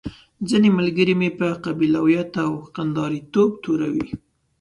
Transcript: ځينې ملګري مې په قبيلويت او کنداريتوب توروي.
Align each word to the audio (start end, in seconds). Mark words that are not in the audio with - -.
ځينې 0.49 0.69
ملګري 0.77 1.13
مې 1.19 1.29
په 1.39 1.47
قبيلويت 1.63 2.31
او 2.43 2.51
کنداريتوب 2.75 3.49
توروي. 3.63 4.07